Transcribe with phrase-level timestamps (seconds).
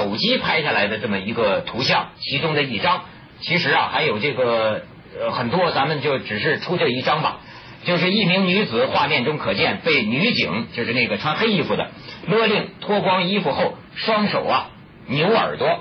[0.00, 3.04] 手机拍下来的这么一个图像，其中的一张，
[3.40, 4.80] 其实啊还有这个
[5.20, 7.40] 呃很多，咱们就只是出这一张吧。
[7.84, 11.88] 就是一名女子，画面中可见被女警，就是那个穿黑衣服的
[12.26, 14.70] 勒令脱光衣服后，双手啊
[15.06, 15.80] 扭耳朵。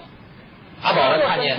[0.82, 1.58] 阿宝看见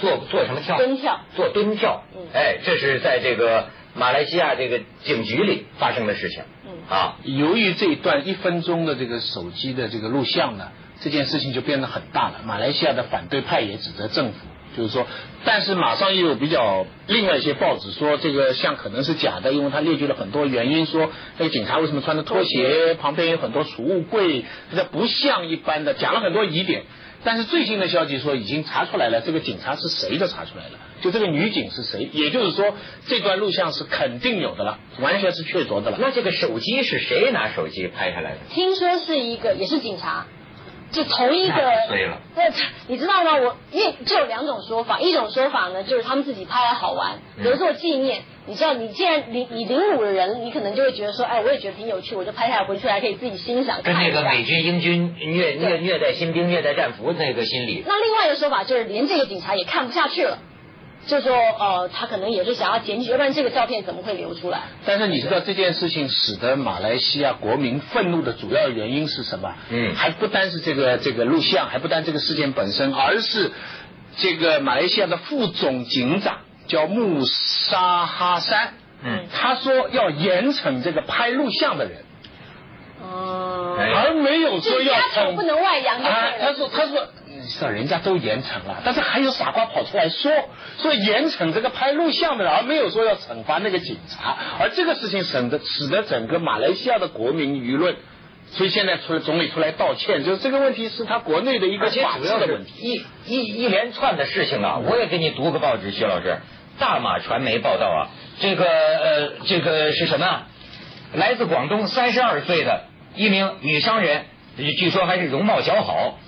[0.00, 0.76] 做做什么跳？
[0.78, 1.20] 蹲跳。
[1.36, 2.02] 做蹲跳。
[2.32, 6.42] 哎，这是在这个马来西亚这个警局里发生的事情。
[6.66, 6.72] 嗯。
[6.94, 12.40] 啊，由于这一段一分钟的这个手机的这个录像呢，这件事情就变得很大了。
[12.44, 14.38] 马来西亚的反对派也指责政府。
[14.76, 15.04] 就是说，
[15.44, 26.84] 但是马上又有比较另外一些报纸说这个像可能是假的，因为他列举了很多原因，说那个警察为什么穿着拖鞋，旁边有很多储物柜，这不像一般的，讲了很多疑点。
[27.24, 32.72] 但是最新的消息说已经查出来了，这个警察是谁都查出来了，就这个女警是谁，也就是说
[33.08, 35.98] 这段录像是肯定有的了，完全是确凿的了。
[36.00, 38.38] 那这个手机是谁拿手机拍下来的？
[38.50, 40.28] 听说是一个，也是警察。
[40.90, 41.72] 就同一个，
[42.34, 42.42] 那
[42.88, 43.36] 你知道吗？
[43.36, 48.22] 我因为就有两种说法，一种说法呢，就是他们自己拍来好玩，留作纪念。
[48.46, 53.82] 你知道，你既然你你领舞的人，你可能就会觉得说，哎，我也觉得挺有趣，我就拍下来回去还可以自己欣赏。
[53.82, 57.84] 跟那个美军英军虐虐虐待新兵、虐待战俘那个心理。
[57.86, 60.38] 那另外一个说法就是，连这个警察也看不下去了。
[61.06, 64.60] 就说呃，他可能也是想要检举，要不然这个照片怎么会流出来？
[64.86, 69.54] 但是你知道这件事情使得马来西亚国民愤怒的主要原因是什么？
[69.70, 73.50] 嗯，还不单是这个这个录像，还不单这个事件本身，而是
[74.18, 82.04] 这个马来西亚的副总警长叫穆沙哈山，嗯，他说要严惩这个拍录像的人，
[83.02, 83.49] 哦，
[83.80, 85.98] 而没有说要惩不能外扬。
[86.02, 87.08] 啊他说他说。
[87.48, 90.30] 是人家都严惩了，但是还有傻瓜跑出来说，
[90.78, 94.36] 说严惩这个拍录像的人，而没有说要惩罚那个警察。
[94.60, 97.96] 而这个事情使得使得整个马来西亚的国民舆论，
[98.52, 102.72] 所以现在出来总理出来道歉，就是这个问题是他国内的一个法治的问题。
[103.26, 106.36] 一一一连串的事情啊，我也给你读个报纸，徐老师，
[106.78, 107.98] 大马传媒报道啊，
[108.38, 110.42] 这个呃这个是什么？
[111.14, 112.84] 来自广东三十二岁的
[113.16, 114.24] 一名女商人，
[114.56, 116.18] 据说还是容貌姣好。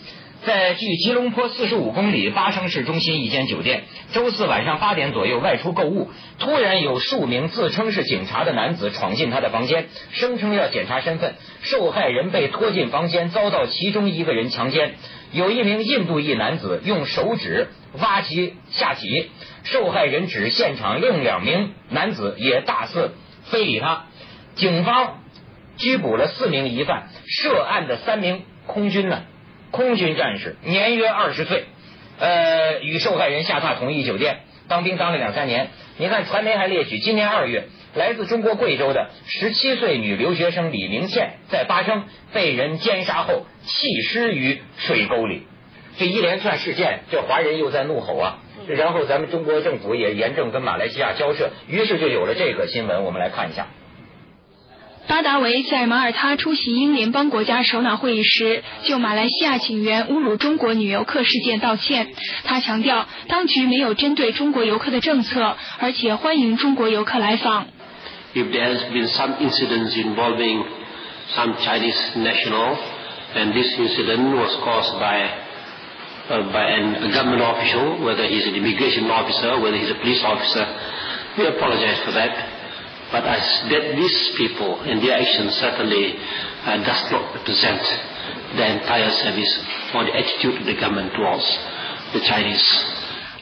[0.44, 6.10] 在距吉隆坡四十五公里巴生市中心一间酒店，周四晚上八点左右外出购物，
[6.40, 11.34] 突然有数名自称是警察的男子闯进他的房间，声称要检查身份。
[11.62, 14.94] 受害人被拖进房间，遭到其中一个人强奸。
[15.30, 17.68] 有一名印度裔男子用手指
[18.00, 19.30] 挖其下体，
[19.62, 24.06] 受害人指现场另两名男子也大肆非礼他。
[24.56, 25.21] 警方
[25.82, 29.24] 拘捕了四名疑犯，涉案的三名空军呢？
[29.72, 31.64] 空军战士，年约二十岁，
[32.20, 35.70] 呃，与受害人下榻同一酒店，当兵当了两三年。
[35.98, 45.48] 你看，传媒还列举，今年二月，来自中国贵州的十七岁女留学生李明倩在巴生被人奸杀后弃尸于水沟里。
[45.98, 48.38] 这一连串事件，这华人又在怒吼啊！
[48.68, 53.02] 然后咱们中国政府也严正跟马来西亚交涉，于是就有了这个新闻。
[53.02, 53.66] 我们来看一下。
[55.08, 62.08] 巴达维在马耳他出席英联邦国家首脑会议时，就马来西亚警员侮辱中国女游客事件道歉。
[62.44, 67.66] 他强调，当局没有针对中国游客的政策，而且欢迎中国游客来访。
[68.34, 70.64] If there has been some incidents involving
[71.34, 72.76] some Chinese national,
[73.34, 75.28] and this incident was caused by
[76.52, 80.66] by a government official, whether he's an immigration officer, whether he's a police officer,
[81.36, 82.51] we apologize for that.
[83.12, 86.16] But as that these people and their actions certainly
[86.64, 87.82] uh, does not represent
[88.56, 89.60] the entire service
[89.94, 91.58] or the attitude of the government towards
[92.14, 92.64] the Chinese.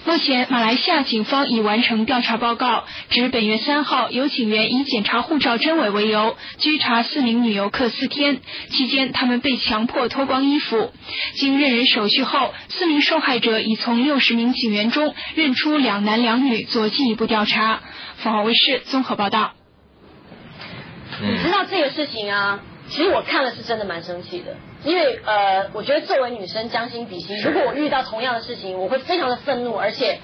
[0.04, 10.90] 目前，马来西亚警方已完成调查报告，指本月三号有警员以检查护照真伪为由，拘查四名女游客四天，期间他们被强迫脱光衣服。
[11.34, 17.82] 经认人手续后，四名受害者已从六十名警员中认出两男两女，做进一步调查。
[18.16, 19.59] 凤凰卫视综合报道。
[21.20, 22.60] 你知道这个事情啊？
[22.88, 30.18] 其实我看了是真的蛮生气的，因为呃，我觉得作为女生将心比心，如果我遇到同样的事情，我会非常的愤怒，而且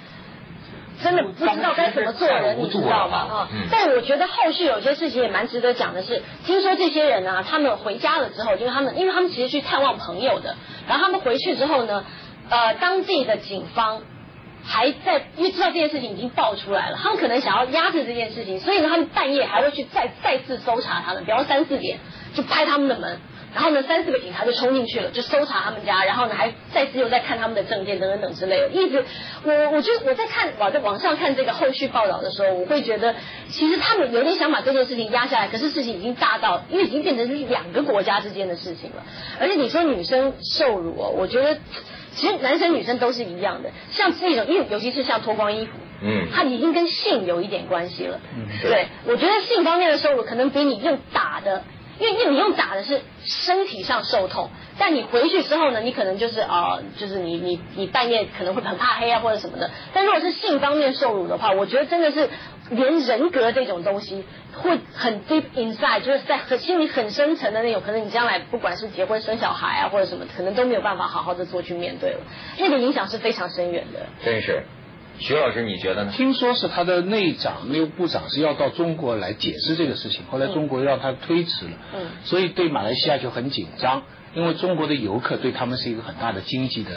[1.00, 3.18] 真的不知道该怎么做人，你知道吗？
[3.18, 3.48] 啊！
[3.70, 10.56] 但我觉得后续有些事情也蛮值得讲的是，听说这些人啊，他们回家了之后，就是他们，因为他们其实去探望朋友的，
[10.88, 12.04] 然后他们回去之后呢，
[12.50, 14.02] 呃，当地的警方。
[14.66, 21.98] 还在，因为知道这件事情已经爆出来了，他们可能想要压制这件事情，所以呢，他们半夜还会去再再次搜查他们，比方三四点
[22.34, 23.20] 就拍他们的门，
[23.54, 28.68] 然后呢，三四个警察就冲进去了，就搜查他们家，然后呢还再次又在看他们的证件等等等之类的。
[28.68, 29.04] 一直
[29.44, 33.14] 我我就我在看我在网上看这个后续报道的时候，我会觉得
[33.48, 39.04] 其实他们有点想把这件事情压下来，可是事情已经大到，因为已经变成是两个国家之间的事情了。
[39.38, 41.56] 而且你说女生受辱哦，我觉得
[42.16, 45.72] 其实男生女生都是一样的，像这种，因为尤其是像脱光衣服。
[46.02, 48.20] 嗯，它已经跟性有一点关系了。
[48.36, 51.64] 嗯对，我觉得性方面的受辱可能比你用打的，
[51.98, 59.70] 因为因为你用打的是身体上受痛，但你回去之后呢，你可能就是啊、呃就是你你你半夜可能会很怕黑啊或者什么的。
[59.94, 62.28] 但如果是性方面受辱的话，我觉得真的是
[62.70, 72.20] 连人格这种东西会很 deep inside，就是在很心里很深层的那种，可能你将来不管是结婚生小孩啊或者什么，可能都没有办法好好的做去面对了，
[72.58, 74.06] 那个影响是非常深远的。
[74.24, 74.64] 真是。
[75.18, 76.12] 徐老师，你觉得呢？
[76.14, 84.02] 听说是他的内长、内务部长是要到中国来解释这个事情，后来中国让他推迟了，嗯所以对马来西亚就很紧张，
[84.34, 86.90] 因为中国的游客对他们是一个很大的经济的。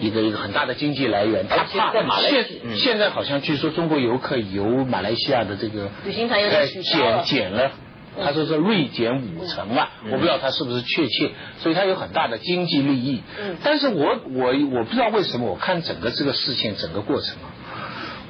[0.00, 2.76] 一个一个很大的经济来源，他怕在马来西现、嗯。
[2.76, 7.22] 现在好像据说中国游客游马来西亚的这个旅行团有点呃取消了。
[7.24, 7.70] 减减了，
[8.22, 10.12] 他说是锐减五成嘛，嗯。
[10.12, 13.22] 我不知道他是不是确切，所以他有很大的经济利益。
[13.40, 13.56] 嗯。
[13.62, 17.48] 但是我我我不知道为什么，我看整个这个事情整个过程啊，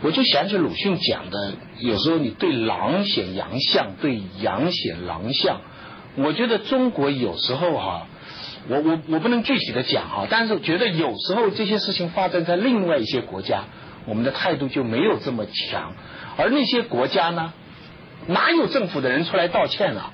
[0.03, 5.61] 我就想起鲁迅讲的，有时候你对狼显羊相，对羊显狼相。
[6.17, 8.07] 我觉得中国有时候哈、
[8.69, 13.65] 我我我不能具体的讲哈、但是觉得有时候这些事情发生在另外一些国家，
[14.07, 15.95] 我们的态度就没有这么强，
[16.37, 17.53] 而那些国家呢，
[18.27, 20.11] 哪有政府的人出来道歉啊？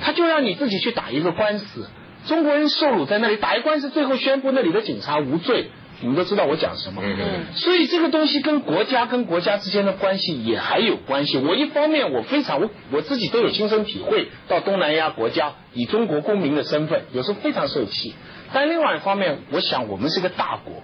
[0.00, 1.88] 他就让你自己去打一个官司。
[2.26, 5.70] 中国人受辱在那里打一官司，最后宣布那里的警察无罪。
[6.00, 7.02] 你们都知道我讲什么。
[7.04, 11.38] 嗯嗯所以这个东西跟国家跟国家之间的关系也还有关系。
[11.38, 18.14] 我一方面我非常我我自己都有亲身体会，到东南亚国家以中国公民的身份，有时候非常受气。
[18.52, 20.82] 但另外一方面，我想我们是个大国，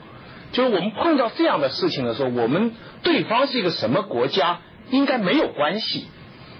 [0.52, 2.72] 就是我们碰到这样的事情的时候，我们
[3.02, 4.60] 对方是一个什么国家，
[4.90, 6.06] 应该没有关系。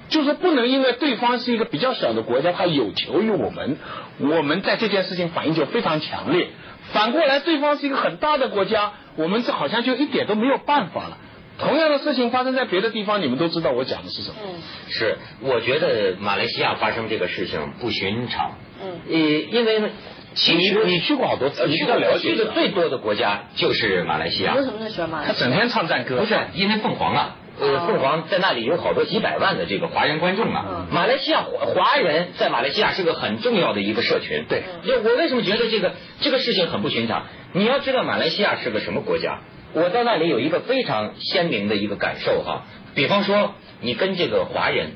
[0.09, 3.79] 就是不能因为对方是一个比较小的国家，他有求于我们，
[4.19, 6.49] 我们在这件事情反应就非常强烈。
[6.93, 11.19] 反过来，对方是一个很大的国家，我们这好像就一点都没有办法了。
[11.59, 14.37] 同样的事情发生在别的地方，你们都知道我讲的是什么。
[14.43, 18.53] 嗯是，我觉得马来西亚发生这个事情不寻常。
[18.83, 19.91] 嗯呃，因为呢，
[20.35, 24.65] 其实你去过好多次呃你去过了解去的最多的国家就是马来西亚你为。
[24.65, 25.35] 什么那么喜欢马来西亚？
[25.35, 30.67] 他整天唱赞歌，不是因为凤凰啊，呃，哦凤凰在那里有好多几百万的这个华人观众啊。
[30.69, 34.45] 嗯马来西亚华华人在马来西亚是个很重要的一个社群。
[34.49, 37.25] 对就我为什么觉得这个这个事情很不寻常？
[37.53, 39.41] 你要知道马来西亚是个什么国家？
[39.75, 42.65] 我在那里有一个非常鲜明的一个感受哈。
[42.95, 44.91] 比方说，你跟这个华人，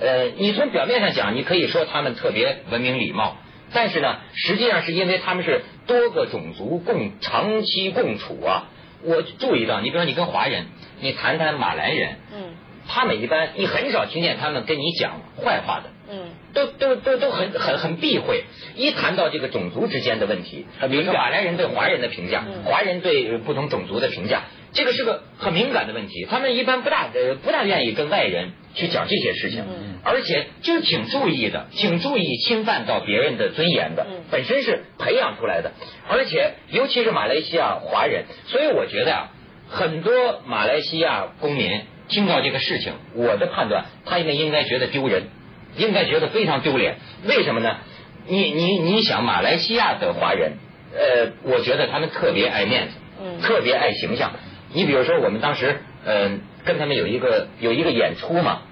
[0.00, 3.36] 呃，你从表面上讲，你可以说他们特别文明礼貌。
[3.72, 8.70] 但是呢，实际上是因为他们是多个种族共长期共处啊。
[9.04, 10.66] 我注意到，你比如说你跟华人，
[11.00, 12.54] 你谈谈马来人，嗯
[12.90, 18.44] 他们一般你很少听见他们跟你讲坏话的，嗯都都都都很很很避讳。
[18.76, 26.26] 一谈到这个种族之间的问题，比如说马来人对华人的评价，嗯华人对不同种族的评价，这个是个很敏感的问题。
[26.30, 35.72] 他们一般不大呃不大愿意跟外人去讲这些事情，嗯而且就是挺注意的，挺注意侵犯到别人的尊严的，嗯本身是培养出来的。
[36.08, 39.28] 而且尤其是马来西亚华人，所以我觉得啊，
[39.68, 45.28] 很多马来西亚公民听到这个事情，我的判断，他们应该觉得丢人，
[45.76, 46.96] 应该觉得非常丢脸。
[47.26, 47.78] 为什么呢？
[48.26, 50.52] 你你你想，马来西亚的华人，
[50.94, 54.32] 呃，我觉得他们特别爱面子，嗯特别爱形象。
[54.72, 58.62] 你比如说，我们当时嗯、呃跟他们有一个有一个演出嘛，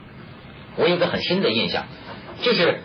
[0.76, 1.86] 我有个很深的印象，
[2.42, 2.80] 就是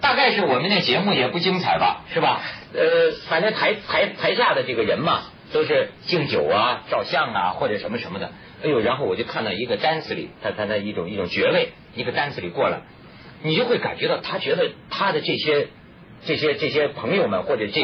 [0.00, 2.40] 大概是我们那节目也不精彩吧，是吧？
[2.74, 8.32] 呃，反正台台台下的这个人嘛，都是敬酒啊、照相啊或者什么什么的。
[8.62, 12.80] 哎呦，然后我就看到一个单词里，他他的一种一种爵位，一个单词里过来，
[13.42, 15.68] 你就会感觉到他觉得他的这些
[16.24, 17.80] 这些这些朋友们或者这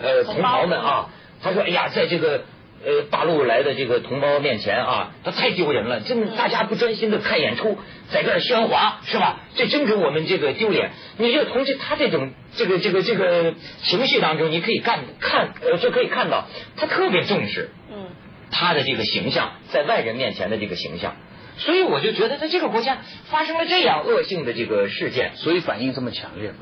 [0.00, 1.10] 呃同袍们啊，
[1.42, 2.44] 他说哎呀，在这个。
[2.84, 7.78] 呃，大陆来的这个同胞面前啊，他太丢人了，真的，大家不专心的看演出，
[8.10, 9.40] 在这儿喧哗，是吧？
[9.54, 10.90] 这真给我们这个丢脸。
[11.18, 18.08] 你就从这他这种这个这个这个情绪当中，你可以看看呃，就可以看到他特别重视嗯
[18.50, 21.16] 他的这个形象，在外人面前的这个形象。
[21.58, 22.98] 所以我就觉得，在这个国家
[23.30, 26.58] 发生了这样恶性的这个事件，所以反应这么强烈嘛。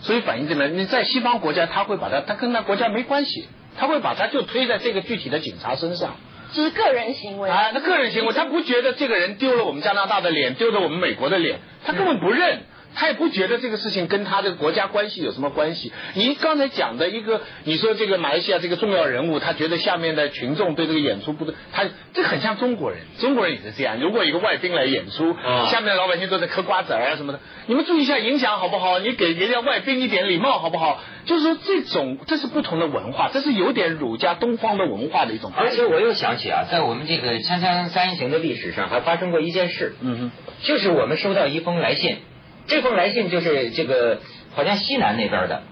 [0.00, 3.46] 所以反应这么，你在西方国家，他会把他，他跟他国家没关系，
[3.76, 6.16] 他会把他就推在这个具体的警察身上
[6.52, 12.64] 这是个人行为啊，那个人行为，他不觉得这个人丢了我们加拿大的脸，丢了我们美国的脸，他根本不认。
[12.94, 15.92] 他也不觉得这个事情跟他的国家关系有什么关系。
[16.14, 23.98] 你刚才讲的一个，你说这个马来西亚这个重要人物，他觉得下面的群众对这个演出不对，他这很像中国人，中国人也是这样。
[24.00, 25.34] 如果一个外宾来演出，
[25.70, 28.98] 下面的老百姓都在嗑瓜子啊什么的，你们注意一下影响好不好？
[28.98, 31.00] 你给人家外宾一点礼貌好不好？
[31.26, 35.52] 就是说这种这是不同的文化，这是有点儒家东方的文化的一种。
[35.54, 40.30] 而且我又想起啊，在我们这个锵锵三人行的历史上，还发生过一件事，嗯哼，
[40.62, 42.18] 就是我们收到一封来信。
[42.66, 44.20] 这封来信就是这个，
[44.54, 45.62] 好像西南那边的，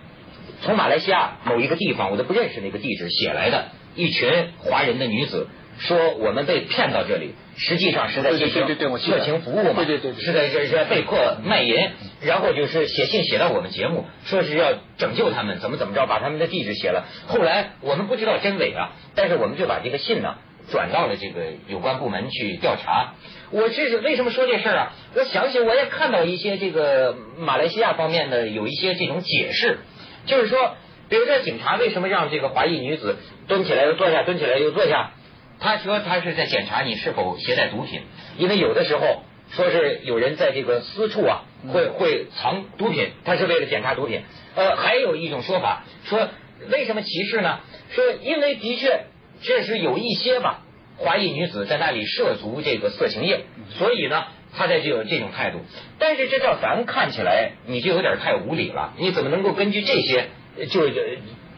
[0.62, 8.66] 从马来西亚某一个地方，我都不认识那个地址写来的，一群华人的女子说我们被骗到这里，实际上是在进行
[8.98, 11.90] 色情服务嘛，对对对，是在这是被迫卖淫，
[12.20, 17.06] 然后就是写信写到我们节目，说是要拯救他们，怎么怎么着，把他们的地址写了。
[17.28, 20.34] 后来我们不知道真伪啊，但是我们就把这个信呢
[20.70, 23.14] 转到了这个有关部门去调查。
[23.50, 24.92] 我这是为什么说这事儿啊？
[25.14, 29.78] 我想起我也看到一些这个马来西亚方面的有一些这种解释，
[30.26, 30.76] 就是说，
[31.08, 35.12] 比如说警察为什么让这个华裔女子蹲起来又坐下，蹲起来又坐下？
[35.60, 38.02] 他说他是在检查你是否携带毒品，
[38.36, 44.22] 因为有的时候说是有人在这个私处啊会会藏毒品，他是为了检查毒品。
[44.54, 46.28] 呃，还有一种说法说
[46.70, 47.58] 为什么歧视呢？
[47.90, 49.06] 说因为的确
[49.42, 50.60] 这是有一些吧。
[50.96, 54.24] 华裔女子在那里涉足这个色情业，所以呢，
[54.56, 55.60] 她在这个这种态度。
[56.00, 58.94] 但是这叫咱看起来，你就有点太无理了。
[58.98, 60.30] 你怎么能够根据这些
[60.68, 60.88] 就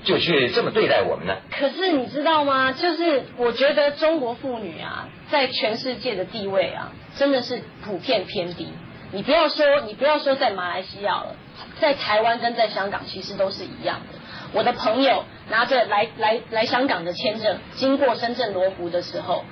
[0.04, 1.38] 就去这么对待我们呢？
[1.50, 2.72] 可是你知道吗？
[2.72, 8.68] 就是我觉得中国妇女啊，在全世界的地位啊，真的是普遍偏低。
[9.12, 11.34] 你不要说，你不要说在马来西亚了，
[11.80, 14.18] 在台湾跟在香港其实都是一样的。
[14.52, 19.44] 我的朋友拿着来来来香港的签证，经过深圳罗湖的时候，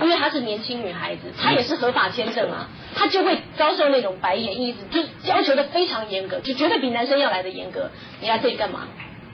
[0.00, 7.90] 因为她是年轻女孩子，她也是合法签证啊，她就会遭受那种白眼，意思就要求的非常严格，就绝对比男生要来的严格。
[8.20, 8.86] 你来这里干嘛？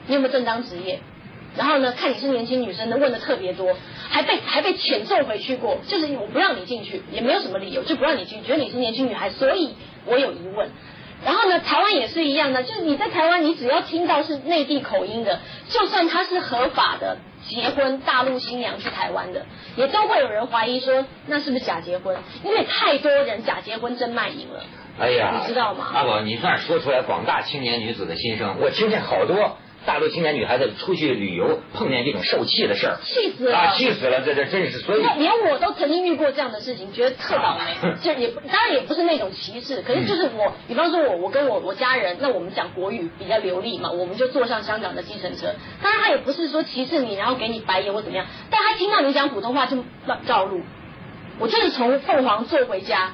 [0.07, 1.01] 你有没有正当职业？
[1.57, 3.75] 然后呢，看你是年轻女生的，问的特别多，
[4.11, 10.69] 还被还被遣送回去过，就是我不让你进去，也没有什么理由，就不让你进，觉得你是年轻女孩，所以我有疑问。
[11.25, 17.19] 然后呢，台湾也是一样的，就是你在台湾，你只要听到是内地口音的，就算他是合法的
[17.49, 19.47] 结婚，大陆新娘去台湾的，
[19.77, 24.63] 也都会有人怀疑说那是不是假结婚，因为太多人假结婚真卖淫了。
[24.99, 25.91] 哎呀，你知道吗？
[25.95, 29.57] 阿宝，你算是说出来广大青年女子的心声，我听见好多。
[29.87, 33.57] 大陆青年女孩子出去旅游碰见这种受气的事儿，气死了！
[33.57, 34.21] 啊，气死了！
[34.23, 37.93] 这这真是，所以连我都曾经遇过这样的事情，觉得特倒霉。
[38.03, 45.55] 就也当然也不是那种歧视，可是就是我，比方说我我跟我我家人，那我们讲国语比较流利嘛，我们就坐上香港的计程车。
[45.83, 49.85] 当然他也不是说歧视你，然后给你白眼或怎么样，但他听到你讲普通话就
[50.27, 50.63] 绕路。
[51.39, 53.13] 我就是从凤凰坐回家，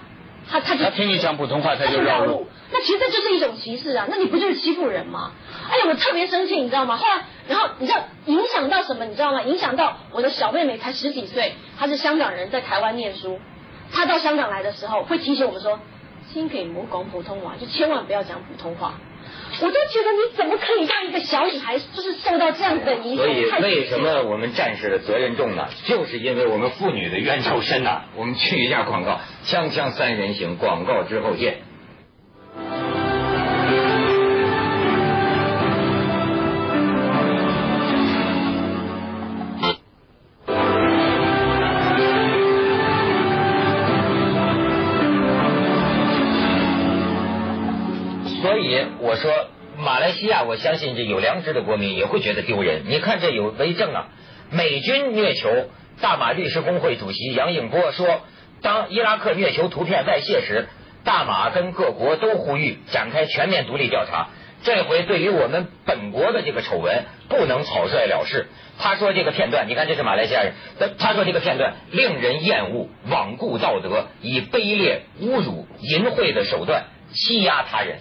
[0.50, 2.46] 他他就他听你讲普通话他就绕路。
[2.72, 4.06] 那其实这就是一种歧视啊！
[4.08, 5.32] 那你不就是欺负人吗？
[5.70, 6.96] 哎呀，我特别生气，你知道吗？
[6.96, 9.04] 后来，然后你知道影响到什么？
[9.04, 9.42] 你知道吗？
[9.42, 13.38] 影响到我的小妹妹才十几岁，她是香港人，在台湾念书。
[13.92, 15.78] 她到香港来的时候，会提醒我们说
[16.32, 18.94] ：“请可以不讲普通话，就千万不要讲普通话。”
[19.60, 23.24] 我都觉得你怎么可以让一个小女孩就是受到这样子的影响？
[23.24, 25.68] 所以为什么我们战士的责任重呢？
[25.86, 28.04] 就是因为我们妇女的冤仇深呐！
[28.16, 31.58] 我们去一下广告，锵锵三人行，广告之后见。
[50.22, 52.82] 西亚，我相信这有良知的国民也会觉得丢人。
[52.86, 54.06] 你看这有为证啊，
[54.52, 55.50] 美军虐囚，
[56.00, 58.20] 大马律师工会主席杨应波说，
[58.60, 60.68] 当伊拉克虐囚图片外泄时，
[61.02, 64.28] 大马跟各国都呼吁展开全面独立调查。
[64.62, 68.46] 这回对于我们本国的这个丑闻，不能草率了事。
[68.78, 70.52] 他说这个片段，你看这是马来西亚人，
[71.00, 77.98] 他说这个片段令人厌恶，罔顾道德，以卑劣、侮辱、淫秽的手段欺压他人。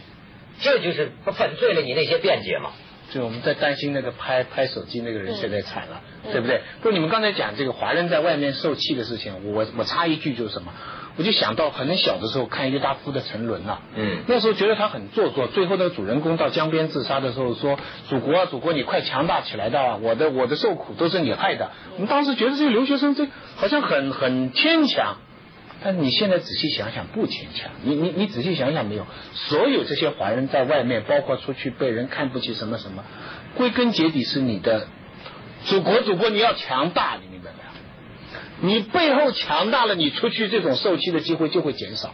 [0.62, 2.72] 这就是粉碎了你那些辩解嘛？
[3.12, 6.02] 就我们在担心那个拍拍手机那个人现在惨了，
[6.32, 6.62] 对不对？
[6.82, 10.72] 不，你们刚才讲这个华人在外面受气的事情，我我插一句就是什么？
[11.18, 17.78] 我就想到很小的时候看郁达夫的沉沦呐，嗯，那时候觉得他很做作，最后那个主人公到江边自杀的时候说
[18.08, 19.98] ：“祖国啊，祖国，你快强大起来的啊！
[20.02, 23.28] 我的我的受苦都是你害的。”我们当时觉得这个留学生这
[23.58, 25.18] 好像很很牵强。
[25.84, 27.72] 但你现在仔细想想，不牵强。
[27.84, 33.04] 你你你仔细想想，没有所有这些华人在外面，包括出去被人看不起什么什么，
[33.56, 34.88] 归根结底是你的
[35.66, 38.76] 祖国，祖国你要强大，你明白没有？
[38.76, 42.14] 你背后强大了，你出去这种受气的机会就会减少，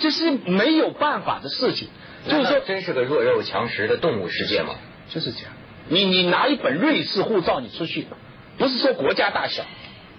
[0.00, 1.88] 这是没有办法的事情。
[2.28, 4.74] 就是说真是个弱肉强食的动物世界吗？
[5.10, 5.52] 就是这样。
[5.88, 8.08] 你你拿一本瑞士护照你出去，
[8.58, 9.62] 不是说国家大小，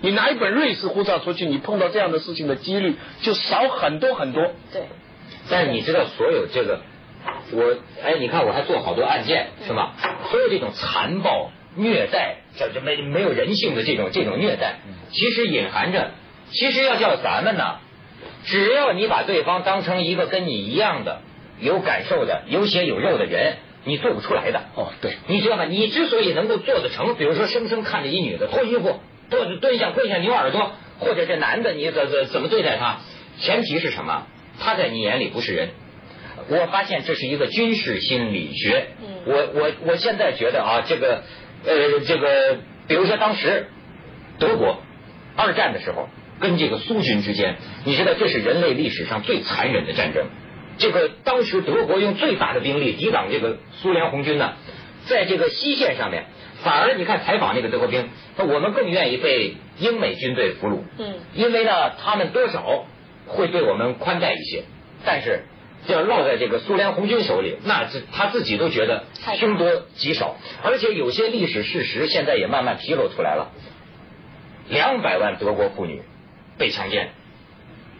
[0.01, 4.51] 你拿一本瑞士护照出去，你碰到这样的事情的几率就少很多很多。
[4.71, 4.83] 对，
[5.49, 6.81] 但是你知道所有这个，
[7.51, 9.93] 我哎，你看我还做好多案件是吗？
[10.29, 14.75] 所有这种残暴虐待，这这没没有人性的这种这种虐待，
[15.11, 16.11] 其实隐含着，
[16.51, 17.79] 其实要叫咱们呢，
[18.45, 21.21] 只要你把对方当成一个跟你一样的
[21.59, 24.61] 有感受的有血有肉的人，你做不出来的。
[24.75, 25.65] 哦，对，你知道吗？
[25.65, 28.99] 你之所以能够做得成，比如说生生看着一女的脱衣服，
[29.29, 32.99] 蹲蹲下跪下扭耳朵，或者这男的你怎怎怎么对待他？
[33.39, 34.25] 前提是什么？
[34.59, 35.69] 他在你眼里不是人。
[36.49, 38.87] 我发现这是一个军事心理学。
[39.01, 41.23] 嗯我我我现在觉得啊，这个
[41.65, 42.57] 呃这个，
[42.87, 43.67] 比如说当时
[44.39, 44.81] 德国
[45.35, 50.27] 二战的时候，跟这个苏军之间，你知道这是人类历史上最残忍的战争。
[50.77, 54.53] 这个当时德国用最大的兵力抵挡这个苏联红军呢，
[55.07, 56.25] 在这个西线上面，
[56.63, 61.15] 反而你看采访那个德国兵，说我们更愿意被英美军队俘虏，嗯。
[61.33, 62.85] 因为呢他们多少
[63.27, 64.63] 会对我们宽待一些，
[65.05, 65.43] 但是
[65.87, 69.03] 要落在这个苏联红军手里，那这他自己都觉得
[69.39, 73.51] 凶多吉少，而且有些历史事实现在也慢慢披露出来了，
[74.67, 76.01] 两百万德国妇女
[76.57, 77.09] 被强奸，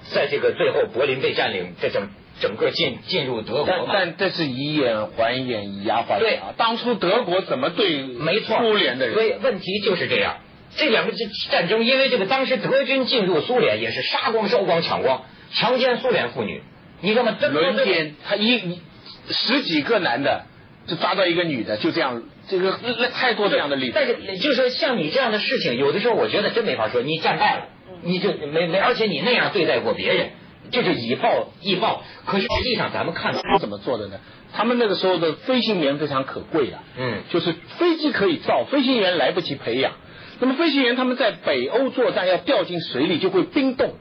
[0.09, 2.09] 在这个最后柏林被占领，这整
[2.39, 6.53] 整个进进入德国但，但这是以眼还眼，以牙还牙对啊。
[6.58, 9.15] 当初德国怎么对没错，苏联的人？
[9.15, 10.38] 所以问题就是这样。
[10.75, 16.62] 这两个这战争，因为这个当时德军进入苏联也是杀光、烧光、抢光，强奸苏联妇女，
[17.01, 17.36] 你知道吗？
[17.39, 18.82] 这轮奸，他一一
[19.29, 20.44] 十几个男的
[20.86, 23.94] 就抓到一个女的，就这样，这个那太多这样的例子。
[23.96, 27.67] 但是就是说像你这样的事情，有的时候我觉得真没法说，你战败了，
[28.03, 30.29] 你就没没，而且你那样对待过别人，
[30.71, 32.01] 这就以暴易暴。
[32.25, 34.19] 可是实际上咱们看到，他怎么做的呢？
[34.53, 39.93] 他们那个时候的飞行员非常可贵啊，嗯就是飞机可以造，飞行员来不及培养。
[40.39, 43.95] 那么飞行员他们在北欧作战要掉进水里就会冰冻，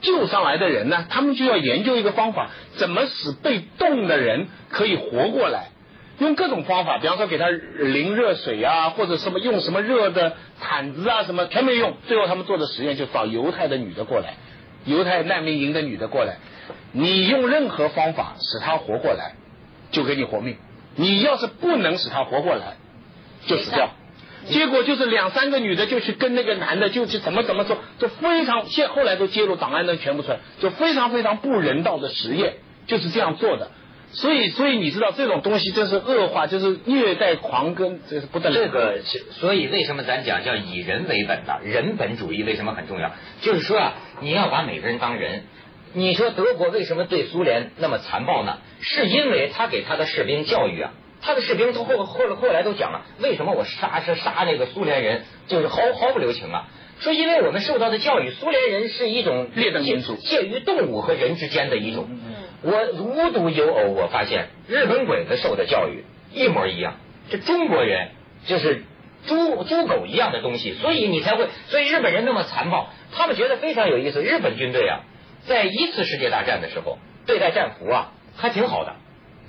[0.00, 5.68] 救上来的人呢，他们就要研究一个方法，怎么使被冻的人可以活过来。
[6.18, 11.94] 用各种方法，比方说给他淋热水啊，或者什么用什么热的毯子啊，什么全没用。
[12.06, 14.34] 最后他们做的实验就找犹太的女的过来，
[14.84, 16.38] 犹太难民营的女的过来，
[16.92, 19.34] 你用任何方法使她活过来，
[19.90, 20.56] 就给你活命。
[20.96, 22.76] 你要是不能使她活过来，
[23.46, 23.90] 就死掉。
[24.46, 32.54] 结果就是两三个女的就去跟那个男的就去怎么怎么做，就非常现后来都揭露档案都全部出来，就非常非常不人道的实验，
[32.88, 33.70] 就是这样做的。
[34.12, 38.54] 所以，所以你知道这种东西就是恶化，就是虐待狂跟这是不得了。
[38.54, 43.10] 这个，所以为什么咱讲叫以人为本的人本主义为什么很重要？
[43.40, 45.44] 就是说啊，你要把每个人当人。
[45.94, 48.58] 你说德国为什么对苏联那么残暴呢？
[48.80, 56.68] 是因为他给他的士兵教育啊，他的士兵都后后后来都讲了，为什么我杀是杀那个苏联人就是毫毫不留情啊？
[57.02, 62.08] 说因为我们受到的教育，苏联人是一种劣等民族介于动物和人之间的一种。
[62.10, 62.18] 嗯
[62.64, 66.94] 我无独有偶，我发现日本鬼子受的教育一模一样，
[67.28, 68.10] 这中国人
[68.46, 68.84] 就是
[69.26, 74.22] 猪猪狗一样的东西，所以你才会，所以日本人那么残暴，他们觉得非常有意思。
[74.22, 75.00] 日本军队啊，
[75.48, 78.94] 在一次世界大战的时候对待战俘啊还挺好的，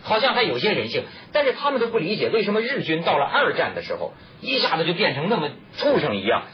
[0.01, 6.45] 好像还有些人性，但是他们都不理解为什么日军到了二战的时候一下子就变成那么畜生一样，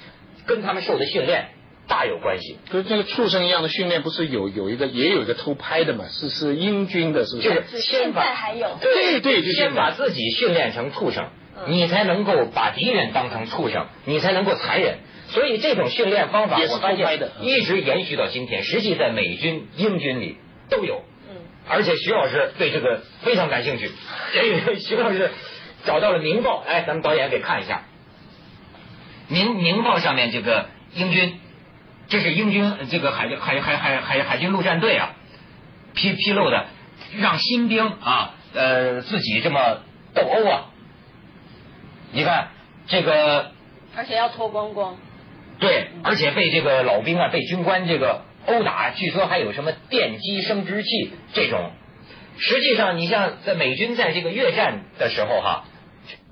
[0.45, 1.49] 跟他们受的训练
[1.87, 2.57] 大有关系。
[2.69, 6.05] 跟这个畜生一样的训练，不是有有一个也有一个偷拍的嘛？
[6.09, 7.49] 是是英军的，是不是？
[7.49, 14.99] 就是是现先把在还有对对，就先把自己训练成畜生，嗯你才能够把敌人当成畜生，你才能够残忍。
[15.29, 20.37] 所以这种训练方法，我发现偷拍的一直延续到今天，实际在美军、英军里
[20.69, 21.03] 都有。
[21.29, 21.35] 嗯
[21.71, 23.91] 而且徐老师对这个非常感兴趣，
[24.33, 25.29] 这个徐老师
[25.85, 27.83] 找到了《明报》，哎，咱们导演给看一下，
[29.29, 31.39] 《明明报》上面这个英军，
[32.09, 35.15] 这是英军呃这个海海海海海海军陆战队啊
[35.93, 36.65] 披披露的，
[37.17, 39.81] 让新兵啊呃自己这么
[40.13, 40.65] 斗殴啊，
[42.11, 42.49] 你看
[42.87, 43.51] 这个
[43.95, 44.97] 而且要脱光光。
[45.59, 51.71] 对，而且被这个老兵啊，被军官这个殴打，据说还有什么电击生殖器这种。
[52.37, 55.65] 实际上，你像在美军在这个越战的时候哈，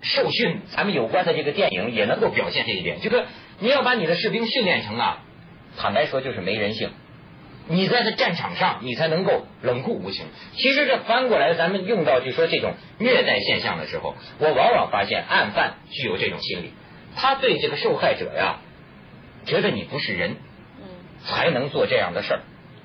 [0.08, 3.26] 受训咱们有关的这个电影也能够表现这一点，就是
[3.60, 5.20] 你要把你的士兵训练成啊，
[5.78, 6.90] 坦白说就是没人性。
[7.70, 10.26] 你在这战场上，你才能够冷酷无情。
[10.56, 16.72] 其实这翻过来，咱们用到就说这种虐待现象的时候，我往往发现案犯具有这种心理，
[17.18, 18.62] 他对这个受害者呀，
[19.46, 20.38] 觉得你不是人，
[20.80, 20.86] 嗯
[21.26, 22.40] 才能做这样的事儿。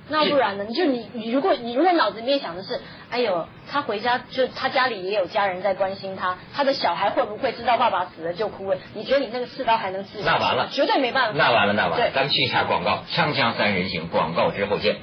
[0.08, 0.66] 那不然呢？
[0.66, 8.78] 就你你如果你如果脑子里面想的是，哎呦，他回家就他家里也有家人在关心他，他的小孩会不会知道爸爸死了就哭了？
[8.94, 10.20] 你觉得你那个刺刀还能刺？
[10.24, 11.32] 那完了绝对没办法。
[11.36, 14.96] 那完了，那完了，咱们去一下广告，锵锵三人行，广告之后见。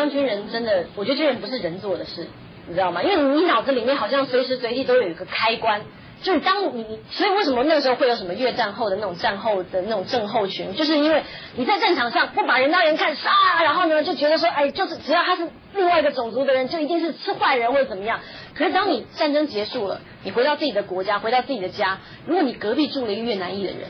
[0.00, 2.26] 当军人真的，我觉得军人不是人做的事，
[2.66, 3.02] 你知道吗？
[3.02, 5.82] 因为你脑子里面好像随时随地都有一个开关，
[6.22, 11.22] 就是当你，所以为什么那个时候会有什么越战后的那种战后的那种症候群，就是因为
[11.54, 13.30] 你在战场上不把人当人看，杀，
[13.62, 18.20] 然后呢就觉得说，哎，就是只要他是另外一个种族的人，就一定是是坏人或者怎么样。
[18.54, 23.80] 可是当你战争结束了，你回到自己的国家，回到自己的家，如果你隔壁住了一个越南裔的人，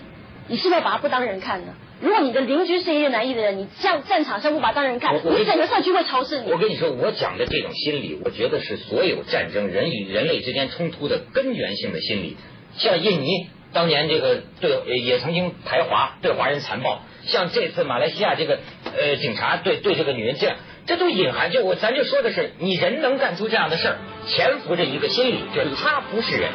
[0.49, 1.75] 你是不是把他不当人看呢？
[2.01, 6.57] 如果你的邻居是一个越南裔的人，你这样战场上不把他当人看，我我你整个社区会仇视你我。
[6.57, 12.37] 跟你说，我讲的这种心理，我觉得是所有战争人与人类之间冲突的根源性的心理。
[12.79, 18.61] 像印尼当年这个对呃也曾经排华，对华人残暴；像这次马来西亚这个
[18.97, 26.51] 呃警察对对这个女人这样，这都隐含就我咱就说的是，你人能干出这样的事儿，潜伏着一个心理，就是他不是人。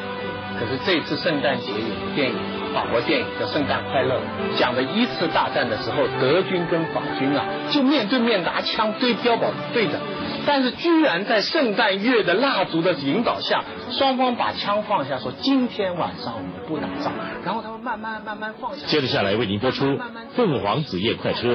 [0.58, 2.36] 可是这次圣诞节有电影，
[2.76, 4.16] 法国电影叫《圣诞快乐》，
[4.60, 9.98] 讲的一次大战的时候，德军跟法军啊就面对面拿枪对碉堡对着，
[10.46, 17.14] 但是居然在圣诞月的蜡烛的引导下，双方把枪放下，说今天晚上我们不打仗，
[17.46, 18.86] 然后他们慢慢慢慢放下。
[18.88, 19.86] 接着下来为您播出
[20.36, 21.48] 《凤凰子夜快车》，